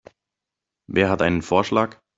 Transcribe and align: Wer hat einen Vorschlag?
Wer 0.87 1.11
hat 1.11 1.21
einen 1.21 1.43
Vorschlag? 1.43 2.01